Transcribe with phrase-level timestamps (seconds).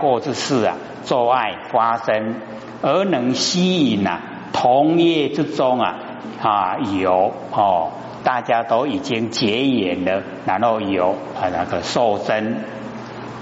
[0.00, 2.36] 过之事啊，做爱发生，
[2.82, 4.20] 而能吸引啊，
[4.52, 5.96] 同业之中啊
[6.40, 7.90] 啊有哦，
[8.22, 12.62] 大家都已经结缘了，然后有啊那个受身。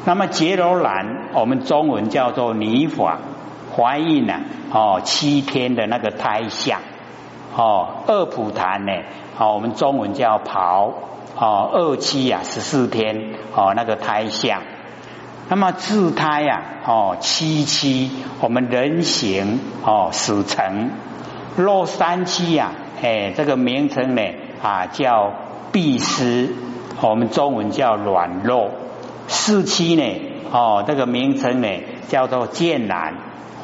[0.06, 3.18] 那么结罗兰，我们中文叫做泥法，
[3.76, 4.40] 怀孕呢
[4.72, 6.80] 哦七天的那个胎相
[7.54, 8.92] 哦，二普檀呢
[9.38, 10.92] 哦，我们中文叫刨
[11.38, 14.62] 哦，二期呀十四天哦那个胎相。
[15.48, 18.10] 那么自胎呀，哦，七七，
[18.40, 20.90] 我们人形哦，死成
[21.56, 24.22] 肉三七呀，哎，这个名称呢
[24.60, 25.32] 啊叫
[25.70, 26.52] 闭丝，
[27.00, 28.70] 我们中文叫软肉。
[29.28, 30.02] 四七呢，
[30.50, 31.68] 哦，这个名称呢
[32.08, 33.14] 叫做剑兰，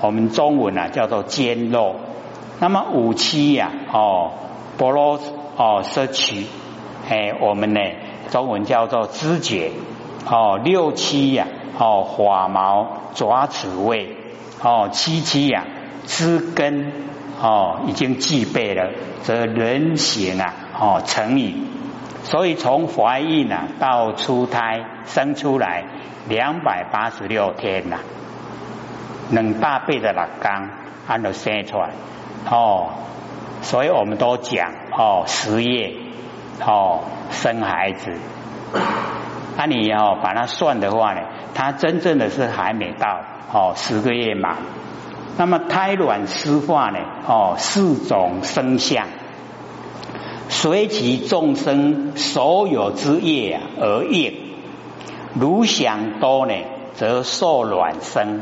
[0.01, 1.97] 我们中文啊叫做尖肉。
[2.61, 4.31] 那么五七呀，哦，
[4.79, 5.19] 波罗
[5.57, 6.47] 哦，摄取，
[7.09, 7.81] 哎，我们呢
[8.31, 9.73] 中文叫做知觉。
[10.27, 11.47] 哦，六七呀。
[11.79, 14.15] 哦，花毛爪齿位，
[14.63, 15.65] 哦，七七呀，
[16.05, 16.93] 枝根
[17.41, 18.91] 哦，已经具备了，
[19.23, 21.67] 则人形啊，哦，成矣。
[22.25, 25.87] 所以从怀孕啊到出胎生出来
[26.29, 28.01] 两百八十六天呐，
[29.31, 30.69] 能大倍的老缸
[31.09, 31.91] 按照生出来
[32.51, 32.91] 哦，
[33.63, 35.91] 所以我们都讲哦，十月
[36.65, 38.13] 哦生孩子，
[39.57, 41.21] 那你要把它算的话呢？
[41.55, 43.21] 它真正的是还没到
[43.53, 44.57] 哦，十个月嘛。
[45.37, 46.99] 那么胎卵湿化呢？
[47.27, 49.07] 哦，四种生相，
[50.49, 54.35] 随其众生所有之业而应。
[55.35, 56.55] 如想多呢，
[56.95, 58.41] 则受卵生；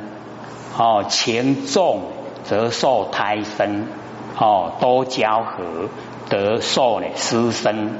[0.77, 2.03] 哦，情重
[2.43, 3.85] 则受胎生；
[4.39, 5.89] 哦，多交合
[6.29, 7.91] 得受呢湿生；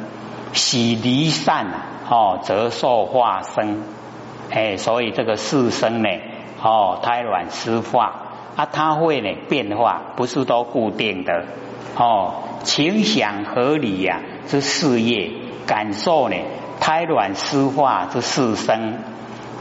[0.53, 1.67] 喜离散
[2.11, 3.85] 哦，折受化生。
[4.51, 6.09] 哎，所以这个四生呢，
[6.61, 8.23] 哦，胎卵湿化
[8.57, 11.45] 啊，它会呢变化，不是都固定的
[11.97, 12.35] 哦。
[12.65, 15.31] 情想合理呀，这事业
[15.67, 16.37] 感受呢，
[16.81, 18.99] 胎卵湿化这四生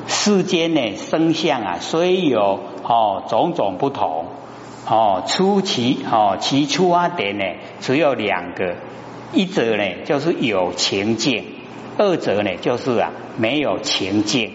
[0.08, 4.26] 世间呢生相啊，虽有哦种种不同
[4.90, 7.46] 哦，初期哦其出发点呢
[7.80, 8.76] 只有两个，
[9.34, 11.46] 一者呢就是有情境，
[12.00, 14.54] 二者呢就是啊没有情境。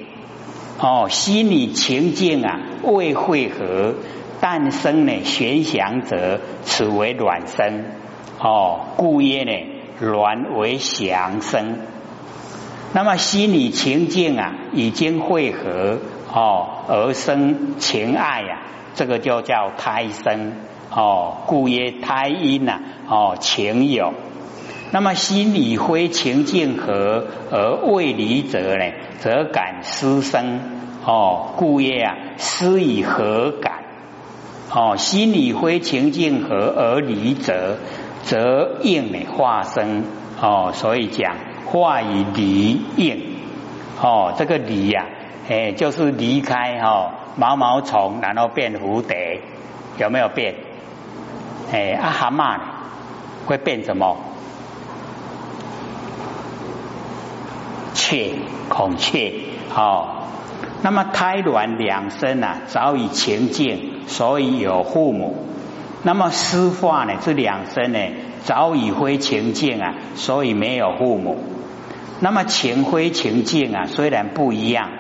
[0.81, 3.94] 哦，心理情境啊未汇合，
[4.41, 7.84] 诞生呢玄想者，此为卵生。
[8.41, 9.53] 哦，故曰呢
[10.00, 11.81] 卵为祥生。
[12.94, 15.99] 那么心理情境啊已经汇合
[16.33, 18.62] 哦而生情爱呀，
[18.94, 20.54] 这个就叫胎生。
[20.91, 22.81] 哦，故曰胎阴呐。
[23.06, 24.15] 哦，情有。
[24.91, 28.93] 那么心理非情境合而未离者呢？
[29.19, 30.61] 则感失生
[31.05, 33.72] 哦，故曰啊，失以何感？
[34.71, 37.78] 哦，心理非情境合而离者，
[38.22, 40.05] 则应呢化生
[40.41, 43.22] 哦，所以讲化以离应
[44.01, 45.06] 哦，这个离呀，
[45.49, 49.41] 哎，就是离开哈毛毛虫，然后变蝴蝶，
[49.99, 50.55] 有没有变？
[51.72, 52.59] 哎，阿蛤蟆
[53.47, 54.16] 会变什么？
[57.94, 58.34] 雀，
[58.69, 59.32] 孔雀，
[59.75, 60.27] 哦，
[60.82, 65.37] 那么胎卵两生啊，早已情境，所以有父母。
[66.03, 67.99] 那么湿化呢，这两生呢，
[68.44, 71.38] 早已非情境啊，所以没有父母。
[72.21, 74.91] 那么情非情境啊，虽然不一样，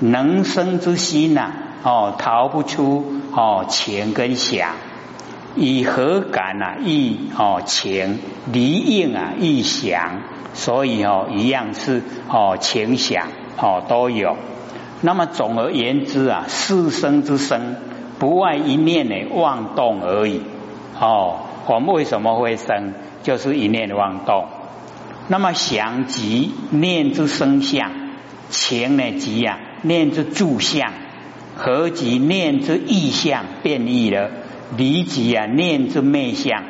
[0.00, 1.50] 能生之心呐，
[1.82, 4.74] 哦，逃不出哦情跟想，
[5.56, 6.76] 以何感啊？
[6.84, 8.18] 意哦情
[8.52, 10.22] 离应啊，意想。
[10.52, 14.36] 所以哦，一样是哦，情想哦都有。
[15.00, 17.76] 那么总而言之啊，四生之生
[18.18, 20.42] 不外一念的妄动而已。
[20.98, 22.94] 哦，我们为什么会生？
[23.22, 24.46] 就是一念妄动。
[25.28, 27.92] 那么想即念之生相，
[28.48, 30.92] 情呢即啊念之住相，
[31.54, 34.30] 合即念之意象变异了，
[34.76, 36.64] 离即啊念之昧相。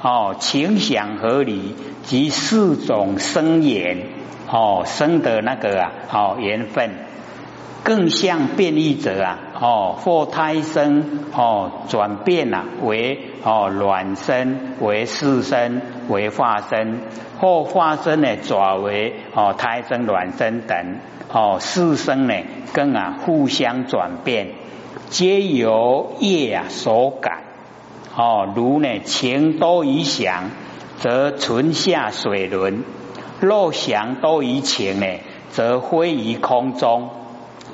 [0.00, 1.74] 哦，情想合理
[2.04, 4.06] 及四种生缘，
[4.48, 6.90] 哦，生的那个啊，哦缘分，
[7.82, 17.00] 更像变异者啊，哦或胎生，哦转变啊为哦卵生，为四生，为化生，
[17.40, 20.98] 或化生呢转为哦胎生、卵生等，
[21.32, 22.34] 哦四生呢
[22.72, 24.50] 更啊互相转变，
[25.08, 27.37] 皆由业啊所感。
[28.20, 30.50] 哦，如呢情多于想，
[30.98, 32.82] 则存下水轮；
[33.38, 35.06] 若想多于情呢，
[35.52, 37.10] 则飞于空中。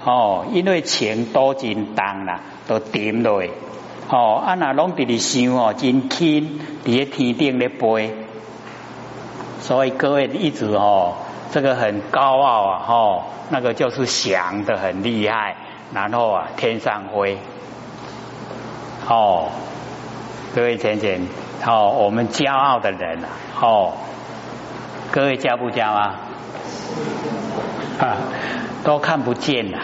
[0.05, 3.43] 哦，因为情多真重啦，都沉落。
[4.11, 8.15] 哦，啊那拢伫咧想哦，真轻，伫咧天顶咧飞。
[9.61, 11.15] 所以各位一直哦，
[11.53, 15.57] 这个很高傲啊，哦，那个就是想的很厉害，
[15.95, 17.39] 然后啊天上飞。
[19.09, 19.49] 哦，
[20.55, 21.21] 各位浅浅，
[21.67, 23.29] 哦，我们骄傲的人啊，
[23.61, 23.93] 哦，
[25.11, 26.21] 各位骄不骄啊？
[27.99, 28.17] 啊，
[28.85, 29.81] 都看不见了，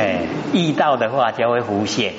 [0.00, 0.22] 哎，
[0.52, 2.14] 遇到的话就会浮现，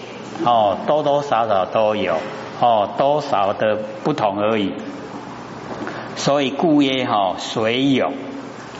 [0.46, 2.16] 哦，多多少少都有，
[2.62, 4.72] 哦，多少的不同而已。
[6.16, 8.14] 所以故曰哈，随有，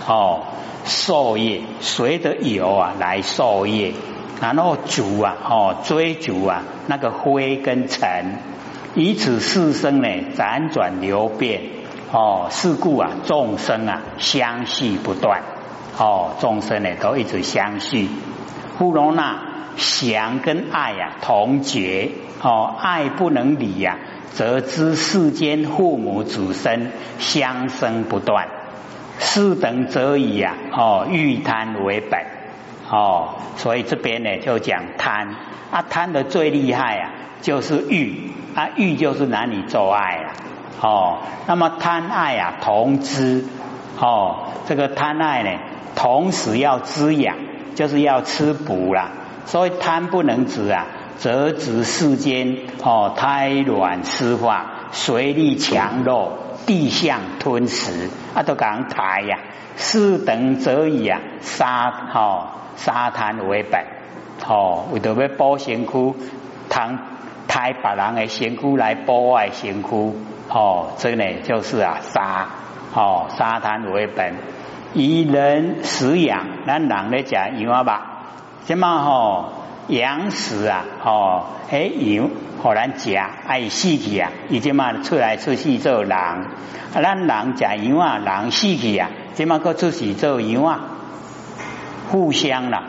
[0.08, 0.44] 哦，
[0.86, 3.92] 受业，随着有啊来受业，
[4.40, 8.38] 然后主啊，哦，追逐啊那个灰跟尘，
[8.96, 10.08] 以此四生呢
[10.38, 11.62] 辗转流变，
[12.12, 15.42] 哦，是故啊众生啊相续不断。
[15.98, 18.08] 哦，众生呢都一直相续，
[18.78, 19.40] 不容纳
[19.78, 22.12] 想跟爱呀同觉
[22.42, 23.98] 哦，爱不能离呀，
[24.34, 28.48] 则知世间父母子孙相生不断，
[29.20, 32.20] 是等则以呀哦欲贪为本
[32.90, 35.36] 哦，所以这边呢就讲贪
[35.72, 40.34] 啊贪的最厉害啊就是欲啊欲就是男女做爱啊
[40.82, 43.48] 哦，那么贪爱啊同滋
[44.00, 45.50] 哦，这个贪爱呢。
[45.96, 47.36] 同时要滋养，
[47.76, 49.12] 就是要吃补啦。
[49.46, 50.88] 所以贪不能止啊，
[51.18, 59.40] 则指世间哦，胎卵湿化，随力强弱，地相吞食啊，都讲胎呀。
[59.76, 63.86] 四等则以啊，沙哦沙滩为本
[64.48, 66.16] 哦，为着要保身躯，
[66.70, 67.00] 贪
[67.48, 70.14] 胎别人的身躯来保爱身躯
[70.50, 72.48] 哦，这呢就是啊沙
[72.94, 74.36] 哦沙滩为本。
[74.94, 78.10] 以人食养，咱人咧食羊吧？
[78.68, 79.54] 什么吼
[79.88, 80.86] 羊食啊？
[81.02, 82.30] 吼，哎羊，
[82.62, 84.32] 互咱食爱死去啊！
[84.50, 86.46] 伊即嘛出来出去做人，啊，
[86.94, 90.80] 咱人食羊啊，人死去啊，即嘛个出去做羊啊，
[92.10, 92.84] 互相啦，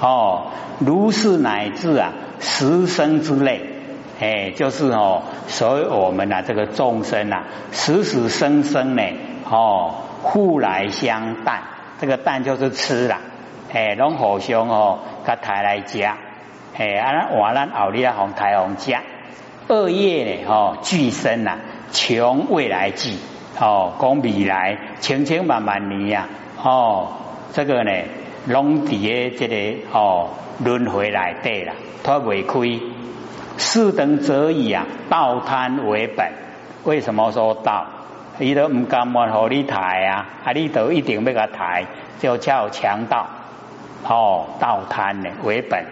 [0.00, 0.46] 哦，
[0.80, 3.60] 如是乃至啊，十生之类，
[4.20, 9.02] 哎，就是哦，所以我们啊，这个众生啊，死死生生呢，
[9.48, 9.94] 哦。
[10.24, 11.64] 互来相淡，
[12.00, 13.18] 这个淡就是吃啦，
[13.72, 15.98] 哎，拢互相哦，甲抬来食，
[16.74, 18.96] 哎，啊，咱换咱后日啊，红台红食，
[19.68, 21.58] 二业呢，哦，俱生呐，
[21.92, 23.18] 穷未来计，
[23.60, 26.28] 哦，讲未来千千万万年呀，
[26.62, 27.12] 哦，
[27.52, 27.90] 这个呢，
[28.46, 29.56] 拢伫诶这个
[29.92, 30.30] 哦
[30.64, 32.54] 轮回来对啦，脱未开，
[33.58, 36.32] 四等则以啊，道贪为本，
[36.84, 37.86] 为什么说道？
[38.38, 41.84] 伊都唔甘愿和你抬啊，啊，你都一定要甲抬，
[42.18, 43.26] 就叫强盗
[44.08, 45.84] 哦，道贪呢为本。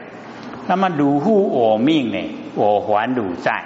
[0.70, 2.18] 那么汝负我命呢，
[2.54, 3.64] 我还汝债，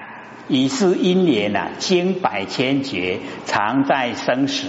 [0.48, 4.68] 以是因缘呐，经百千劫，常在生死。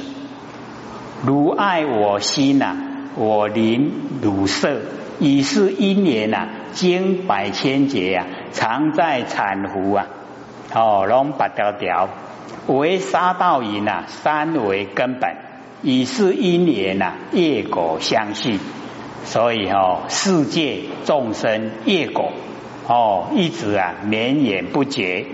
[1.26, 2.76] 汝爱我心呐，
[3.16, 3.90] 我临
[4.22, 4.82] 汝色，
[5.22, 10.08] 以是因缘呐，经百千劫呀，常在产湖啊，
[10.76, 12.10] 哦，龙八条条。
[12.68, 15.38] 为杀道因呐，三为根本，
[15.82, 18.60] 以是因缘呐，业果相续，
[19.26, 22.32] 所以哦，世界众生业果
[22.88, 25.26] 哦，一直啊绵延不绝。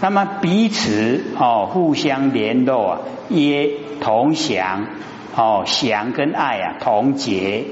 [0.00, 3.70] 那么彼此哦互相联络啊，曰
[4.00, 4.86] 同享
[5.36, 7.64] 哦，享跟爱啊同结。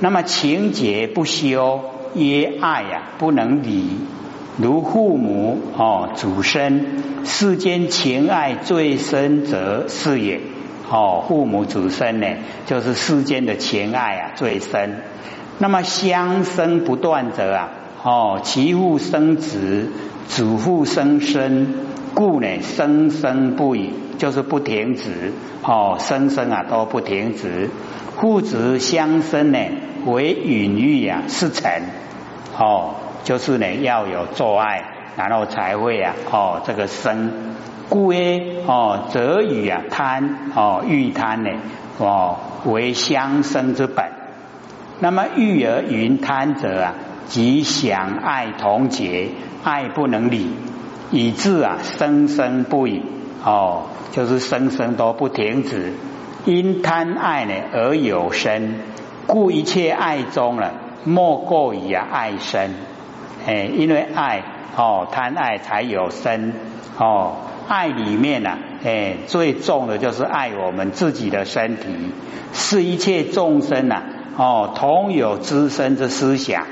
[0.00, 1.80] 那么情结不休，
[2.14, 3.98] 曰爱呀不能离。
[4.56, 10.40] 如父母哦，祖身世间情爱最深者是也
[10.90, 12.26] 哦，父母子孙呢，
[12.66, 15.02] 就是世间的情爱啊最深。
[15.58, 17.70] 那么相生不断者啊
[18.02, 19.90] 哦，其父生子，
[20.26, 21.74] 子父生孙，
[22.14, 27.70] 故呢生生不已，就是不停止哦，生生啊都不停止。
[28.16, 29.58] 父子相生呢，
[30.06, 31.70] 为允欲啊是成
[32.56, 32.94] 哦。
[33.24, 34.82] 就是呢，要有做爱，
[35.16, 37.30] 然后才会啊，哦，这个生，
[37.88, 41.50] 故曰哦，则与啊贪哦欲贪呢
[41.98, 44.04] 哦为相生之本。
[45.00, 46.94] 那么欲而云贪者啊，
[47.26, 49.30] 即想爱同结，
[49.62, 50.50] 爱不能理，
[51.10, 53.02] 以致啊生生不已
[53.44, 55.94] 哦，就是生生都不停止。
[56.44, 58.74] 因贪爱呢而有生，
[59.26, 60.72] 故一切爱中了，
[61.04, 62.70] 莫过于啊爱生。
[63.46, 64.42] 哎，因为爱
[64.76, 66.52] 哦，贪爱才有生
[66.98, 67.36] 哦。
[67.68, 71.84] 爱里面呢，哎，最重的就是爱我们自己的身体，
[72.54, 74.02] 是一切众生呐
[74.38, 76.64] 哦，同有滋生之思想，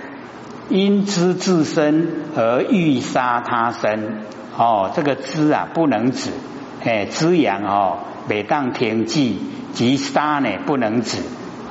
[0.71, 4.23] 因知自身而欲杀他身。
[4.57, 6.31] 哦，这个知啊不能止，
[6.83, 9.39] 哎，滋养哦，每当天际
[9.75, 11.19] 及杀呢不能止。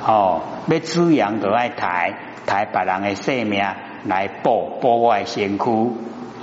[0.06, 2.16] 哦，要滋养都爱抬
[2.46, 3.64] 抬别人的性命
[4.04, 5.96] 来保保外先枯。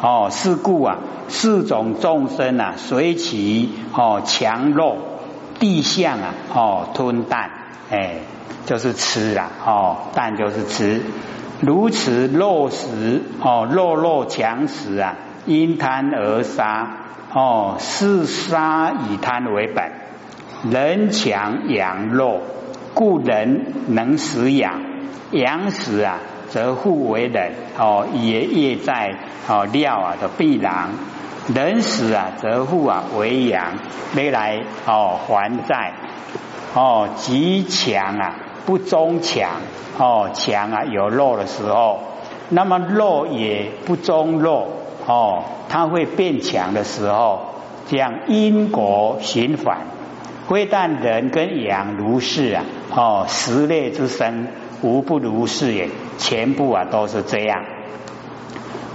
[0.05, 0.97] 哦，是故啊，
[1.29, 4.97] 四种众生啊，随其哦强弱
[5.59, 7.49] 地相啊，哦吞啖，
[7.89, 8.17] 哎，
[8.65, 11.01] 就是吃啊，哦啖就是吃，
[11.61, 16.97] 如此肉食哦肉肉强食啊，因贪而杀，
[17.33, 19.89] 哦是杀以贪为本，
[20.69, 22.41] 人强养肉，
[22.93, 24.81] 故人能食养，
[25.31, 26.19] 养食啊。
[26.49, 29.15] 则互为人哦，也业在
[29.47, 30.89] 哦料啊的必然。
[31.53, 33.73] 人死啊，则互啊为阳，
[34.15, 35.91] 未来哦还债
[36.73, 38.35] 哦极强啊
[38.65, 39.49] 不中强
[39.97, 41.99] 哦强啊有弱的时候，
[42.49, 44.69] 那么弱也不中弱
[45.05, 47.41] 哦，它会变强的时候，
[47.89, 49.79] 这样因果循环，
[50.47, 52.63] 非但人跟羊如是啊
[52.95, 54.47] 哦十类之身。
[54.81, 57.63] 无不如是也，全部啊都是这样。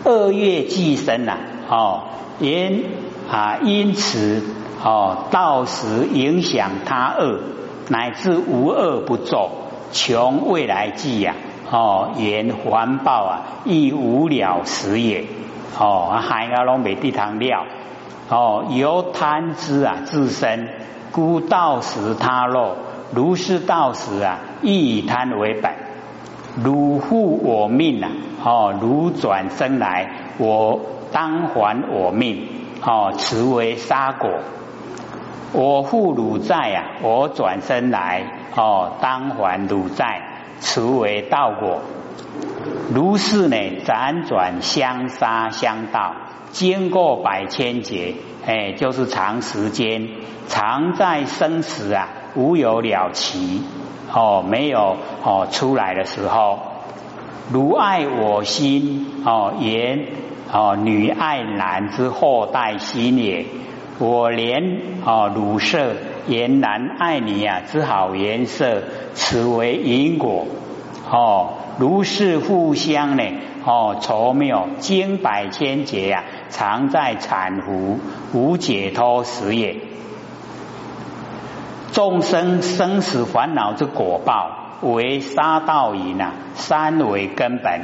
[0.05, 1.37] 恶业既生呐，
[1.69, 2.05] 哦，
[2.39, 2.85] 因
[3.31, 4.43] 啊因此
[4.83, 7.41] 哦到时影响他恶，
[7.89, 9.51] 乃至无恶不作，
[9.93, 11.35] 穷未来计呀，
[11.71, 15.25] 哦言环报啊亦无了时也，
[15.79, 17.67] 哦海阿龙美地堂料，
[18.31, 20.69] 哦由贪之啊自身，
[21.13, 22.77] 故道时他漏。
[23.15, 25.88] 如是道时啊，亦以贪为本。
[26.57, 28.11] 如负我命啊，
[28.43, 30.81] 哦，如转生来，我
[31.13, 32.49] 当还我命，
[32.83, 34.41] 哦，此为杀果。
[35.53, 38.25] 我负汝债啊，我转身来，
[38.57, 40.23] 哦，当还汝债，
[40.59, 41.81] 此为道果。
[42.93, 46.15] 如是呢，辗转相杀相道，
[46.51, 48.15] 经过百千劫，
[48.47, 50.09] 哎，就是长时间，
[50.49, 52.09] 常在生死啊。
[52.35, 53.63] 无有了期
[54.13, 56.59] 哦，没有哦，出来的时候，
[57.53, 60.07] 如爱我心哦，言
[60.53, 63.47] 哦，女爱男之后代心也。
[64.01, 65.95] 我怜哦，乳色
[66.29, 68.83] 言男爱你啊之好颜色，
[69.15, 70.47] 此为因果
[71.11, 71.55] 哦。
[71.79, 73.25] 如是互相呢
[73.65, 77.99] 哦，愁妙经百千劫啊，常在产福
[78.33, 79.77] 无解脱时也。
[81.93, 84.51] 众生生死烦恼之果报，
[84.83, 87.81] 为杀道因啊，三为根本，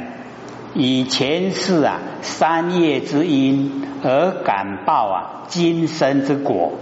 [0.73, 6.73] 以前世啊三业之因而感报啊今生之果，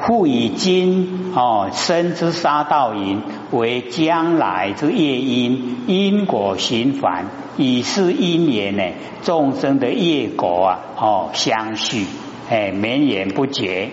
[0.00, 8.82] 复以今哦生之杀道因为将来之业因，因果循环，以是因缘呢
[9.22, 12.06] 众生的业果啊哦相续，
[12.48, 13.90] 哎绵延不绝，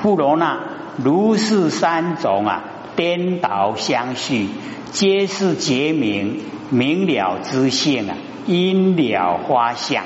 [0.00, 0.79] 富罗那。
[0.96, 2.64] 如是三种啊，
[2.96, 4.48] 颠倒相续，
[4.90, 8.16] 皆是结明明了之性啊，
[8.46, 10.04] 因了花相，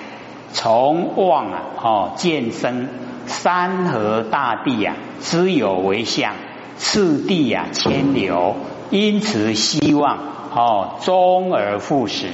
[0.52, 2.88] 从望啊，哦见生
[3.26, 6.34] 山河大地啊，知有为相，
[6.76, 8.56] 次第啊牵流，
[8.90, 10.18] 因此希望
[10.54, 12.28] 哦终而复始，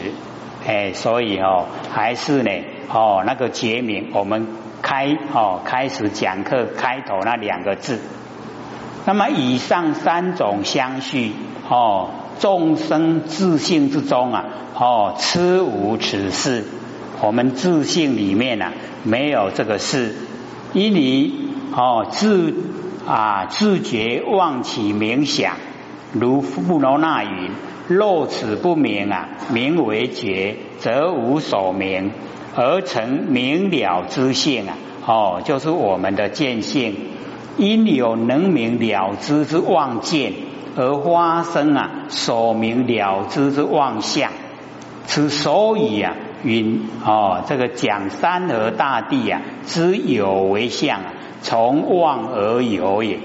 [0.66, 2.50] 哎，所以哦还是呢
[2.92, 4.48] 哦那个结明，我们
[4.82, 8.00] 开哦开始讲课开头那两个字。
[9.06, 11.32] 那么以上三种相续
[11.68, 14.44] 哦，众生自性之中啊
[14.78, 16.64] 哦，痴无此事。
[17.22, 20.14] 我们自性里面呢没有这个事，
[20.72, 22.54] 因你哦自
[23.06, 25.56] 啊自觉妄起冥想，
[26.12, 27.50] 如富罗那云：
[27.88, 32.12] 若此不明啊，名为觉，则无所明，
[32.54, 34.76] 而成明了之性啊
[35.06, 36.94] 哦，就是我们的见性。
[37.60, 40.32] 因有能明了知之妄见，
[40.76, 44.30] 而发生啊所明了知之妄相。
[45.04, 51.00] 此所以啊，云哦，这个讲山河大地啊之有为相，
[51.42, 53.18] 从妄而有也。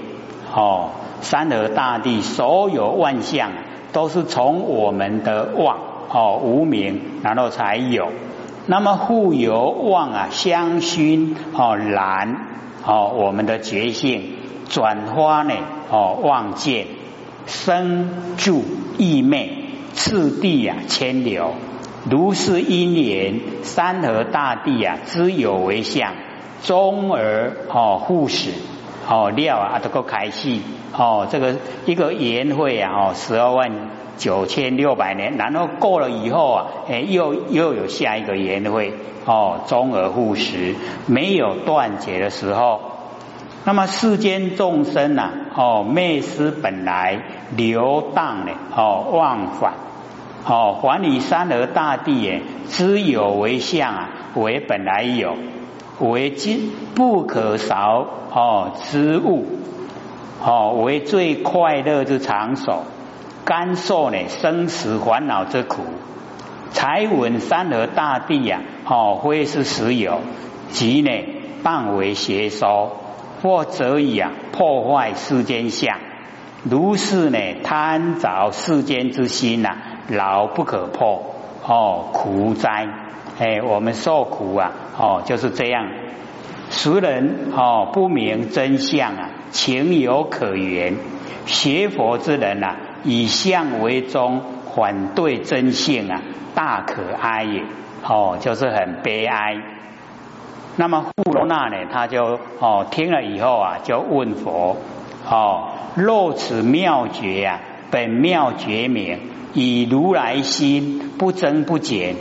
[0.54, 0.90] 哦，
[1.22, 3.50] 山河大地所有万象，
[3.92, 5.78] 都是从我们的妄
[6.10, 8.08] 哦无明，然后才有。
[8.66, 12.48] 那么互有妄啊相熏哦然。
[12.86, 14.36] 哦，我们的觉性
[14.68, 15.54] 转化呢？
[15.90, 16.86] 哦，望见
[17.46, 18.64] 生住
[18.96, 19.50] 意昧
[19.92, 21.54] 次第啊，牵流
[22.08, 26.12] 如是因缘，山河大地啊，之有为相，
[26.62, 28.50] 终而哦互始
[29.08, 30.60] 哦料啊，都够开始
[30.96, 33.72] 哦，这个一个年会啊，哦十二万
[34.16, 38.92] 九千六百年，然后过了以后啊，哎又又有下一个年会
[39.24, 40.74] 哦，终而复始，
[41.06, 42.80] 没有断绝的时候。
[43.64, 47.20] 那么世间众生呐，哦灭思本来
[47.56, 49.74] 流荡的哦忘返
[50.46, 55.36] 哦，还你山河大地也，知有为相啊，为本来有。
[55.98, 59.46] 为今不可少哦之物
[60.44, 62.84] 哦，为最快乐之场所，
[63.46, 65.84] 甘受呢生死烦恼之苦。
[66.72, 70.20] 才闻山河大地呀，哦，非是实有，
[70.68, 71.10] 即呢
[71.62, 72.92] 半为邪说，
[73.42, 75.96] 或则以啊破坏世间相。
[76.64, 79.76] 如是呢贪着世间之心呐，
[80.08, 81.22] 牢不可破
[81.66, 82.88] 哦，苦哉！
[83.38, 84.72] 哎，我们受苦啊！
[84.98, 85.86] 哦，就是这样。
[86.70, 90.96] 俗人哦不明真相啊，情有可原。
[91.46, 92.74] 学佛之人呐，
[93.06, 94.42] 以相为宗，
[94.74, 96.20] 反对真性啊，
[96.54, 97.62] 大可哀也。
[98.08, 99.56] 哦，就是很悲哀。
[100.76, 104.76] 那么富罗那呢，他就哦听了以后啊，就问佛：
[105.28, 107.60] 哦，若此妙觉呀，
[107.90, 109.18] 本妙觉名，
[109.54, 112.16] 以如来心不增不减。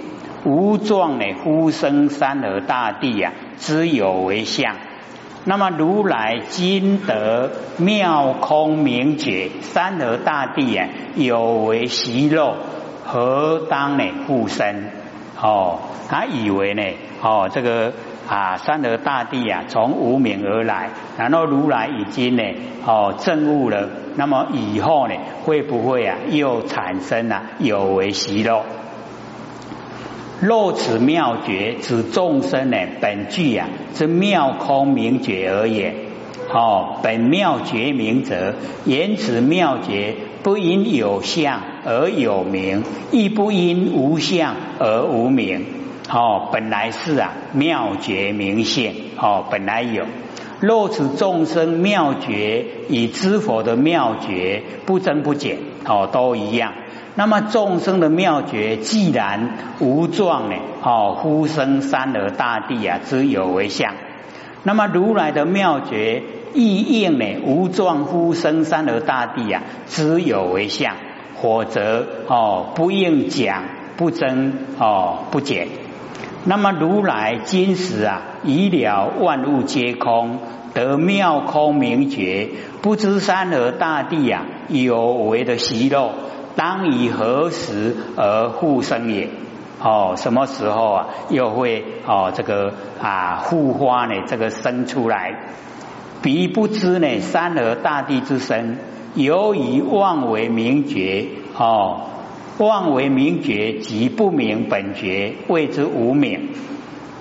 [0.45, 4.75] 无状的呼声山河大地呀，之有为相。
[5.47, 12.55] 那么如来今得妙空明觉，山河大地啊，有为息肉，
[13.03, 14.85] 何当呢复生？
[15.39, 15.77] 哦，
[16.09, 16.81] 他以为呢，
[17.21, 17.93] 哦，这个
[18.27, 22.43] 啊，山河大地啊，从无名而来，然后如来已经呢，
[22.83, 28.63] 哦，证悟了，那么以后呢，会不会啊，又产生了有为息肉？
[30.41, 35.95] 若此妙觉，指众生呢本具啊之妙空明觉而也。
[36.53, 38.53] 哦，本妙觉明者，
[38.85, 45.65] 言此妙觉不因有相而有名，亦不因无相而无名。
[46.09, 48.93] 哦，本来是啊妙觉明现。
[49.17, 50.05] 哦，本来有。
[50.59, 55.57] 若此众生妙觉与知佛的妙觉不增不减。
[55.85, 56.74] 哦，都一样。
[57.15, 60.55] 那么众生的妙觉既然无状呢？
[60.83, 63.93] 哦，呼声山河大地啊，之有为相。
[64.63, 66.23] 那么如来的妙觉
[66.53, 67.25] 意应呢？
[67.45, 70.95] 无状呼声山河大地啊，之有为相。
[71.41, 73.63] 否则哦，不应讲
[73.97, 75.67] 不增哦不减。
[76.43, 80.39] 那么如来今时啊，已了万物皆空，
[80.73, 82.49] 得妙空明觉，
[82.81, 86.11] 不知山河大地啊有为的习肉。
[86.55, 89.29] 当以何时而复生也？
[89.83, 91.07] 哦，什么时候啊？
[91.29, 94.24] 又会哦这个啊复花呢？
[94.25, 95.35] 这个生出来，
[96.22, 97.20] 彼不知呢？
[97.20, 98.77] 山河大地之生，
[99.15, 102.03] 由于妄为名觉哦，
[102.57, 106.51] 妄为名觉即不明本觉，谓之无名。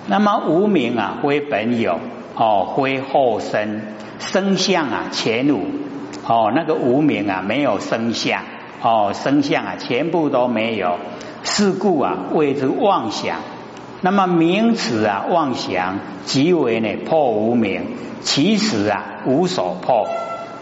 [0.07, 1.99] 那么无名啊，非本有
[2.35, 3.81] 哦，非后生
[4.19, 5.67] 生相啊，前无
[6.25, 8.41] 哦，那个无名啊，没有生相。
[8.85, 10.99] 哦，生相啊，全部都没有，
[11.41, 13.39] 是故啊，谓之妄想。
[14.01, 17.81] 那么名词啊，妄想即为呢破无名，
[18.21, 20.07] 其实啊无所破。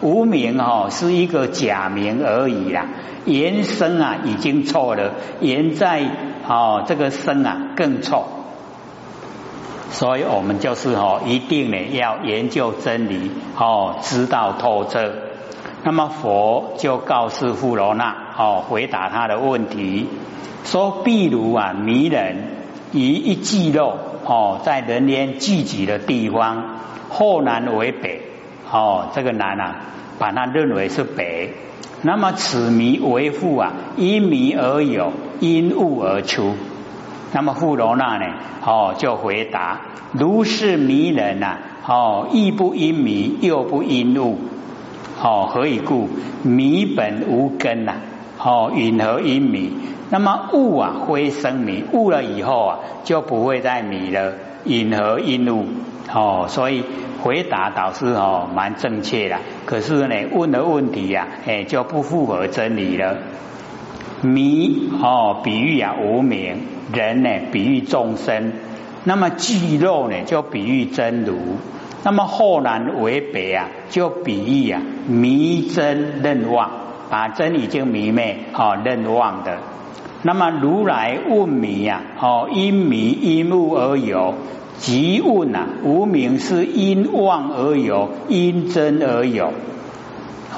[0.01, 2.85] 无名哦是一个假名而已啦，
[3.25, 6.09] 原生啊已经错了，原在
[6.47, 8.25] 哦这个生啊更错。
[9.91, 15.11] 所以我们就是哦一定呢要研究真理哦，知道透彻。
[15.85, 20.07] 那么佛就告诉富罗那哦，回答他的问题，
[20.63, 22.37] 说：譬如啊，迷人
[22.93, 26.77] 以一季肉哦，在人间聚集的地方，
[27.09, 28.21] 后南为北
[28.71, 29.75] 哦，这个南啊，
[30.17, 31.53] 把它认为是北。
[32.01, 36.53] 那么此迷为父啊，因迷而有，因物而出。
[37.33, 38.25] 那么富罗那呢，
[38.65, 39.81] 哦，就回答：
[40.13, 44.37] 如是迷人呐，哦，亦不因迷，又不因物。
[45.23, 46.09] 哦，何以故？
[46.43, 47.93] 迷本无根呐，
[48.37, 49.71] 哦，云何因迷？
[50.09, 54.33] 那么物啊，非生迷，悟了以后啊，就不会再迷了。
[54.65, 55.65] 因何因物？
[56.13, 56.83] 哦，所以
[57.21, 59.37] 回答导师哦，蛮正确的。
[59.65, 63.17] 可是呢，问的问题呀，哎，就不符合真理了。
[64.21, 66.57] 迷哦，比喻啊无名
[66.93, 68.51] 人呢，比喻众生。
[69.05, 71.37] 那么具肉呢，就比喻真如。
[72.03, 76.69] 那么后南为北啊，就比喻啊迷真认妄，
[77.09, 79.59] 把真已经迷昧哦认妄的。
[80.21, 84.35] 那么如来问迷呀，哦因迷因物而有，
[84.77, 89.53] 即问啊，无名是因妄而有，因真而有。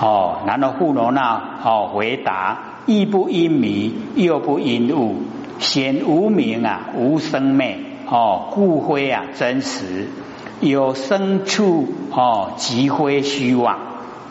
[0.02, 5.18] 哦，然后富罗那哦回答：亦不因迷，又不因物，
[5.60, 7.78] 显无名啊，无生灭
[8.10, 10.08] 哦，故非啊真实。
[10.70, 13.80] 有生处哦，即非虚妄。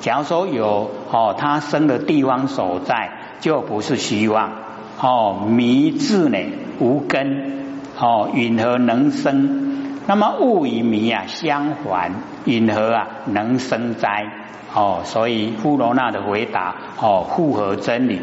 [0.01, 4.53] 假如说有哦，他生的地方所在，就不是虚妄
[5.01, 5.47] 哦。
[5.49, 6.39] 迷字呢，
[6.79, 7.65] 无根
[7.99, 10.03] 哦，云何能生？
[10.07, 12.13] 那么物与迷啊相还，
[12.45, 14.27] 云何啊能生哉？
[14.75, 18.21] 哦，所以富罗那的回答哦，符合真理。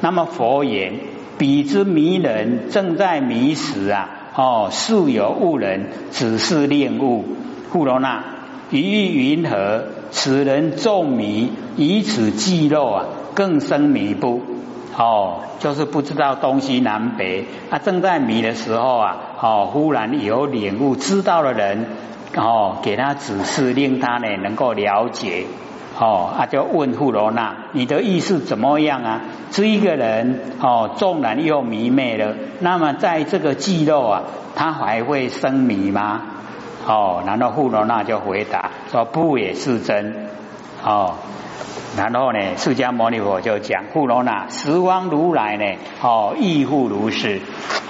[0.00, 0.94] 那么佛言：
[1.36, 4.08] 彼之迷人，正在迷时啊。
[4.34, 7.24] 哦，素有悟人，只是令悟。
[7.70, 8.24] 富罗那，
[8.70, 9.84] 于云何？
[10.12, 14.42] 此人众迷，以此记漏啊，更生迷不？
[14.96, 17.46] 哦，就是不知道东西南北。
[17.70, 21.86] 他正在迷的时候啊，哦，忽然有领悟，知道的人
[22.36, 25.46] 哦，给他指示，令他呢能够了解。
[25.98, 29.20] 哦，他就问富罗那：你的意思怎么样啊？
[29.50, 34.22] 这一个人哦，纵然又迷昧了，那么在这个寂漏啊，
[34.54, 36.22] 他还会生迷吗？
[36.86, 40.28] 哦，然后富罗那就回答说：不也是真。
[40.84, 41.14] 哦，
[41.96, 45.64] 然后呢，释迦牟尼佛就讲：富罗那，十方如来呢，
[46.00, 47.40] 哦，亦复如是。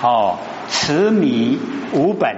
[0.02, 1.58] 哦，此迷
[1.92, 2.36] 无本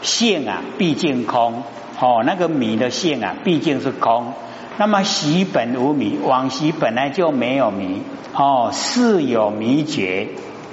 [0.00, 1.64] 性啊，毕竟空。
[2.00, 4.32] 哦，那个迷的性啊，毕竟是空。
[4.80, 8.00] 那么习本无迷，往昔本来就没有迷。
[8.34, 10.28] 哦，是有迷觉。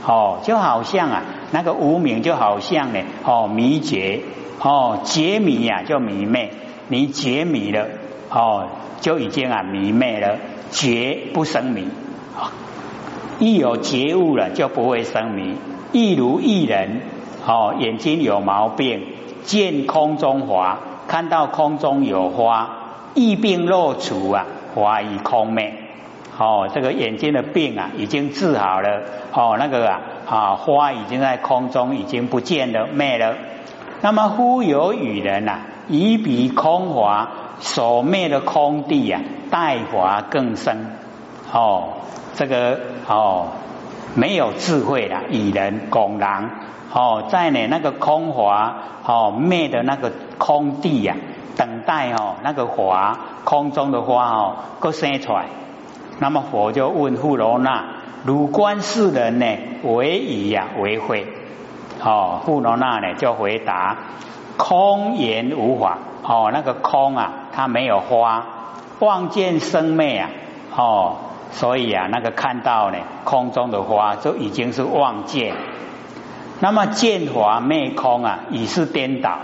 [0.06, 4.22] 哦，就好像啊，那个无名就好像呢，哦，迷觉。
[4.62, 6.54] 哦，觉迷呀，就迷昧。
[6.88, 7.86] 你觉迷了，
[8.30, 8.70] 哦，
[9.02, 10.38] 就已经啊迷昧了。
[10.72, 11.90] 觉不生迷。
[13.40, 15.56] 一有觉悟了，就不会生迷。
[15.92, 17.02] 一如一人，
[17.46, 19.06] 哦，眼睛有毛病，
[19.44, 22.77] 见空中花，看到空中有花。
[23.18, 25.74] 疫病若除啊，花已空灭。
[26.38, 29.02] 哦，这个眼睛的病啊，已经治好了。
[29.34, 33.34] 哦，那个啊啊，花已经在空中已经不见了，灭了。
[34.02, 40.92] 那么忽有与人呐，以彼空华所灭的空地啊，待华更深。
[41.52, 41.94] 哦，
[42.36, 43.48] 这个哦，
[44.14, 46.52] 没有智慧的以人拱狼。
[46.94, 51.16] 哦，在呢那个空华哦灭的那个空地呀。
[51.58, 55.46] 等待哦，那个花空中的花哦，各生出来。
[56.20, 57.84] 那么佛就问富罗那：
[58.26, 59.46] 汝观世人呢？
[59.84, 61.28] 为以呀为会？
[62.04, 63.98] 哦，富罗那呢就回答：
[64.58, 65.98] 空言无法。
[66.24, 68.46] 哦，那个空啊，它没有花，
[69.00, 70.30] 望见生灭啊。
[70.76, 71.16] 哦，
[71.52, 75.56] 所以啊，那个看到呢空中的花，就已经是望见。
[76.60, 79.38] 那么见华灭空啊，已是颠倒。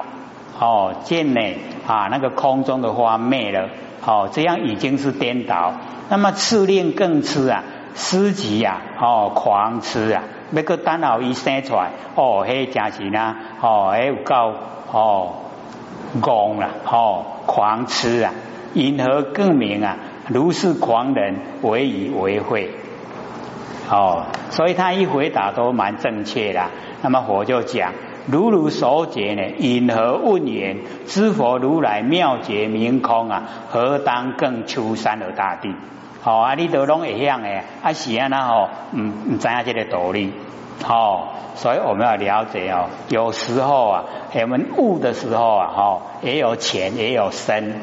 [0.59, 1.41] 哦，见呢
[1.87, 3.69] 啊，那个空中的花灭了，
[4.05, 5.73] 哦，这样已经是颠倒。
[6.09, 7.63] 那么次令更痴啊，
[7.95, 14.53] 思集呀，哦，狂痴啊，那个单脑一生出来，哦，嘿，真是呢，哦，还有够
[14.91, 15.33] 哦，
[16.21, 18.31] 狂了，哦，狂痴啊，
[18.73, 19.97] 因何更名啊？
[20.27, 22.69] 如是狂人为以为会，
[23.89, 26.69] 哦，所以他一回答都蛮正确的。
[27.01, 27.91] 那么佛就讲。
[28.25, 29.43] 如如所解呢？
[29.59, 30.77] 因何问言？
[31.05, 33.43] 知佛如来妙解明空啊？
[33.69, 35.75] 何当更出三而大地？
[36.21, 39.01] 好啊，你都拢会晓诶，啊是啊那吼，唔
[39.33, 40.31] 唔知下这个道理。
[40.81, 42.85] 好，所以我们要了解哦。
[43.09, 47.73] 有时候啊，我们悟的时候啊，哈，也有浅也有深，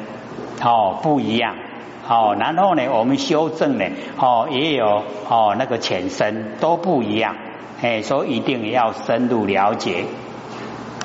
[0.63, 1.55] 哦，不一样。
[2.03, 3.85] 好，然后呢，我们修正呢，
[4.17, 7.35] 哦，也有哦那个浅深都不一样。
[7.83, 10.05] 哎，所以一定要深入了解。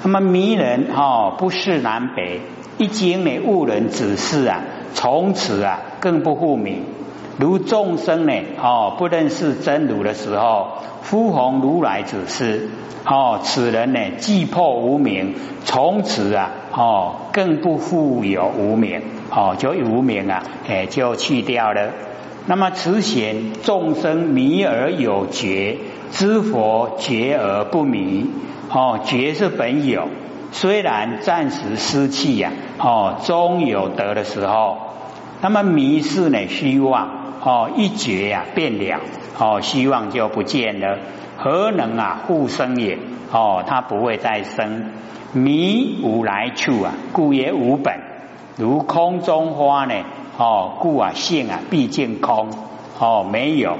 [0.06, 2.40] 那么迷人哈，不是南北，
[2.78, 4.60] 一经呢误人指示啊，
[4.94, 6.84] 从此啊更不复明。
[7.40, 10.68] 如众生呢哦不认识真如的时候，
[11.02, 12.70] 呼弘如来指示
[13.04, 21.90] 哦，此人呢既破无名，从此啊哦更不复有无名哦，就无名啊哎就去掉了。
[22.46, 25.78] 那么此显众生迷而有觉。
[26.12, 28.30] 知佛觉而不迷，
[28.70, 30.08] 哦，觉是本有，
[30.52, 34.78] 虽然暂时失去呀，哦，终有得的时候。
[35.40, 37.08] 那么迷是呢虚妄，
[37.42, 39.00] 哦，一觉呀变了，
[39.38, 40.98] 哦，虚妄就不见了，
[41.36, 42.98] 何能啊复生也？
[43.30, 44.92] 哦，它不会再生。
[45.32, 47.94] 迷无来处啊，故也无本。
[48.56, 49.94] 如空中花呢，
[50.38, 52.48] 哦，故啊性啊毕竟空，
[52.98, 53.76] 哦，没有。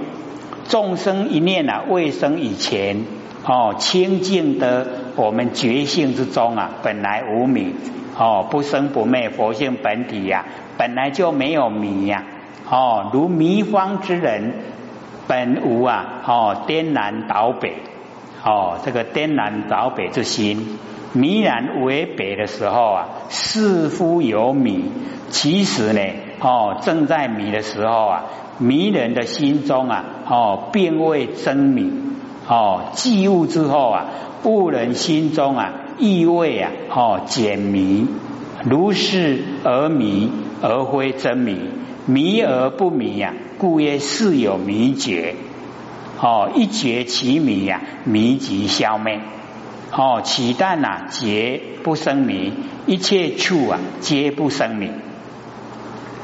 [0.68, 3.05] 众生一念啊，未生以前
[3.46, 7.74] 哦，清净的我们觉性之中啊，本来无迷
[8.18, 10.44] 哦，不生不灭，佛性本体呀，
[10.76, 12.24] 本来就没有迷呀
[12.68, 14.54] 哦，如迷方之人
[15.28, 17.74] 本无啊哦，颠南倒北
[18.44, 20.78] 哦，这个颠南倒北之心。
[21.12, 24.90] 迷然为北的时候啊，似乎有迷，
[25.30, 26.00] 其实呢，
[26.40, 28.24] 哦，正在迷的时候啊，
[28.59, 31.90] 迷人的心中啊，哦，并未真迷，
[32.48, 34.06] 哦，寂悟之后啊，
[34.44, 38.06] 悟人心中啊，意味啊，哦，解迷，
[38.64, 40.30] 如是而迷，
[40.62, 41.59] 而非真迷，
[42.06, 45.35] 迷而不迷呀，故曰是有迷觉，
[46.20, 49.20] 哦，一觉其迷呀，迷即消灭。
[49.92, 52.52] 哦，其但呐，皆不生迷；
[52.87, 54.90] 一切处啊，皆不生迷。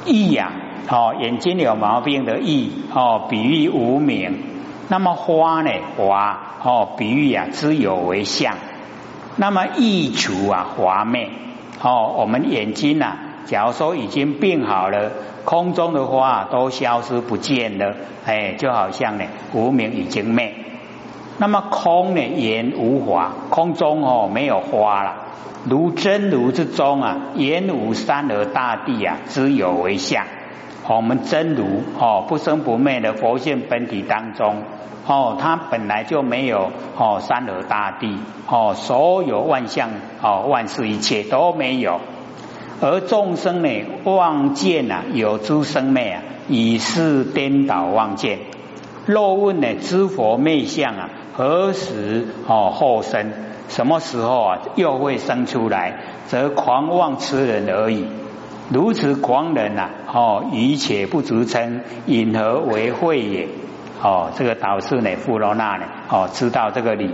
[0.04, 0.52] 意呀，
[0.88, 4.51] 哦，眼睛有毛病的意哦，比喻无名。
[4.88, 5.70] 那么花呢？
[5.96, 8.54] 花哦，比喻啊，知有为相。
[9.36, 11.30] 那么异除啊，华灭
[11.82, 13.16] 哦，我们眼睛呐，
[13.46, 15.10] 假如说已经病好了，
[15.44, 17.94] 空中的花都消失不见了，
[18.26, 20.54] 哎，就好像呢，无名已经灭。
[21.38, 22.20] 那么空呢？
[22.20, 25.14] 言无华，空中哦没有花了。
[25.64, 30.24] 如真如之中啊，言无山河大地啊，只有为相。
[30.88, 31.64] 我们真如
[31.98, 34.62] 哦不生不灭的佛性本体当中
[35.06, 38.18] 哦，它本来就没有哦山河大地
[38.48, 39.90] 哦，所有万象
[40.20, 42.00] 哦万事一切都没有。
[42.80, 48.38] 而众生呢，望见啊有诸生灭啊，以是颠倒望见。
[49.06, 51.08] 若问呢，知佛灭相啊？
[51.32, 53.32] 何时哦后生？
[53.68, 55.94] 什么时候啊又会生出来？
[56.26, 58.06] 则狂妄痴人而已。
[58.72, 63.48] 如此狂人呐，哦，一切不足称，引何为慧也？
[64.02, 67.10] 哦，这个导师呢，富罗那呢，哦，知道这个理。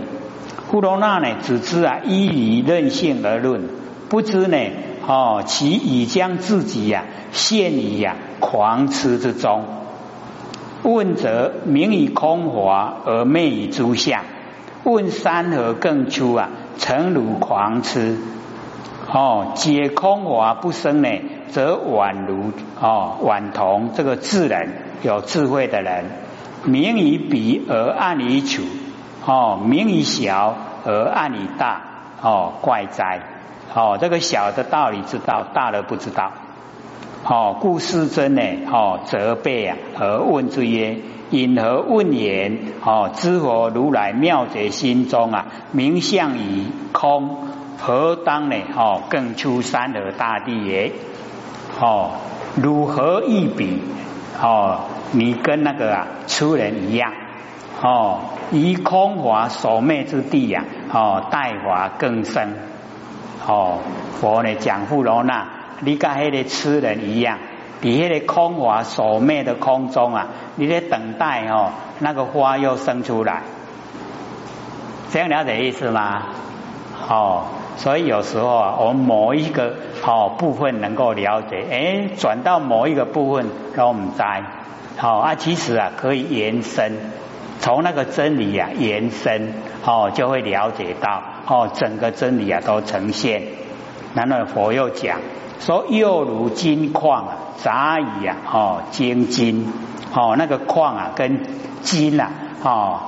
[0.71, 3.67] 富罗那呢，只知啊依理任性而论，
[4.07, 4.57] 不知呢，
[5.05, 9.65] 哦，其已将自己呀陷于呀狂痴之中。
[10.83, 14.23] 问则名以空华而昧以诸相，
[14.85, 18.17] 问山河更出啊，诚如狂痴。
[19.11, 21.09] 哦，解空华不生呢，
[21.49, 24.69] 则宛如哦宛同这个智人
[25.01, 26.05] 有智慧的人，
[26.63, 28.61] 明以彼而暗以处，
[29.25, 31.81] 哦明以小而暗以大，
[32.21, 33.21] 哦怪哉！
[33.73, 36.31] 哦这个小的道理知道，大的不知道。
[37.23, 38.41] 哦，故世尊呢？
[38.71, 40.97] 哦，责备啊，而问之曰：
[41.31, 42.57] 因何问言？
[42.83, 47.37] 哦，知佛如来妙觉心中啊，名相于空，
[47.79, 48.55] 何当呢？
[48.75, 50.91] 哦，更出山河大地也？
[51.79, 52.11] 哦，
[52.55, 53.81] 如何一比？
[54.41, 57.13] 哦，你跟那个啊，出人一样？
[57.81, 58.19] 哦，
[58.51, 60.65] 以空华所灭之地呀？
[60.91, 62.53] 哦，代华更深。
[63.47, 63.79] 哦，
[64.19, 65.47] 佛呢讲富罗那。
[65.81, 67.37] 你跟那个痴人一样，
[67.79, 73.43] 比那个空华所灭的空中啊，你在等待哦，那个花又生出来，
[75.09, 76.23] 这样了解意思吗？
[77.07, 77.45] 哦，
[77.79, 79.73] 所以有时候啊，我们某一个
[80.05, 84.43] 哦部分能够了解，哎，转到某一个部分，让我们在
[84.97, 86.91] 好啊，其实啊可以延伸，
[87.61, 89.53] 从那个真理啊延伸，
[89.85, 93.43] 哦就会了解到哦整个真理啊都呈现。
[94.13, 95.19] 然后佛又讲。
[95.61, 99.67] 说又如金矿啊，杂以啊，哦，精金，
[100.13, 101.43] 哦，那个矿啊，跟
[101.81, 102.31] 金啊，
[102.63, 102.99] 哦，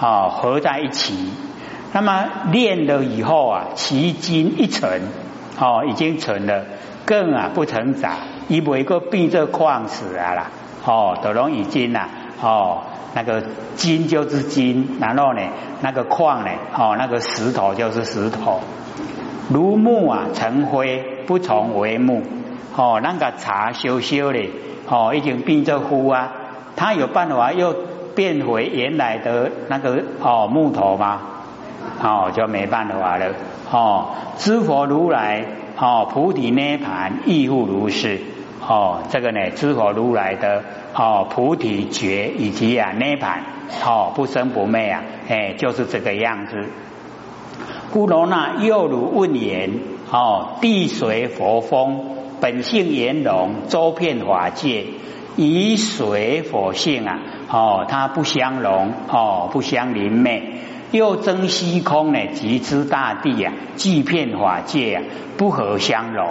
[0.00, 1.30] 哦，合在一起。
[1.92, 5.02] 那么炼了以后啊，其金一沉，
[5.60, 6.64] 哦，已经沉了，
[7.04, 8.16] 更啊不成杂，
[8.48, 10.50] 一每个变这矿石啊啦，
[10.86, 12.08] 哦，都容易金呐，
[12.40, 12.82] 哦，
[13.14, 13.42] 那个
[13.76, 15.42] 金就是金，然后呢，
[15.82, 18.60] 那个矿呢，哦，那个石头就是石头。
[19.50, 22.22] 如木啊成灰，不从为木。
[22.74, 24.48] 哦，那个茶修修的，
[24.88, 26.32] 哦，已经变作灰啊。
[26.74, 27.76] 他有办法又
[28.14, 31.20] 变回原来的那个哦木头吗？
[32.02, 33.32] 哦，就没办法了。
[33.70, 35.44] 哦，知佛如来，
[35.78, 38.20] 哦，菩提涅盘亦复如是。
[38.66, 40.62] 哦，这个呢，知佛如来的
[40.94, 43.42] 哦菩提觉以及啊涅盘，
[43.84, 46.66] 哦不生不灭啊，哎，就是这个样子。
[47.92, 49.80] 故罗那又如问言：
[50.12, 54.84] 哦，地随佛风本性圆融，周遍法界，
[55.36, 57.18] 以水火性啊，
[57.50, 60.60] 哦，它不相容，哦，不相离昧，
[60.92, 65.02] 又增虚空呢，即知大地啊，即遍法界啊，
[65.36, 66.28] 不合相容。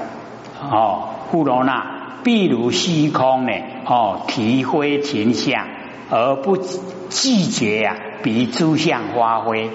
[0.62, 3.52] 哦，故罗那譬如虚空呢，
[3.86, 5.66] 哦，体灰形象
[6.12, 9.72] 而不拒绝啊，比诸相发挥。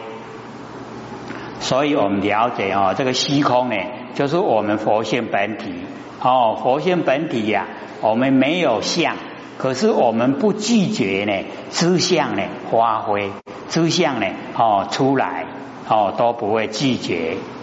[1.59, 3.75] 所以我们了解哦，这个虚空呢，
[4.15, 5.75] 就是我们佛性本体
[6.23, 7.67] 哦，佛性本体呀，
[8.03, 9.17] 我们没有相，
[9.59, 11.33] 可是我们不拒绝呢，
[11.71, 13.31] 知相呢发挥，
[13.69, 15.47] 知相呢哦出来
[15.89, 17.37] 哦都不会拒绝。